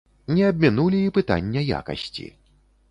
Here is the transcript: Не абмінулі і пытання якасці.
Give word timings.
Не 0.37 0.47
абмінулі 0.51 1.03
і 1.09 1.13
пытання 1.19 1.67
якасці. 1.83 2.27